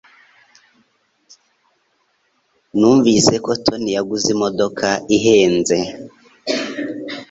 [2.77, 5.77] Numvise ko Tony yaguze imodoka ihenze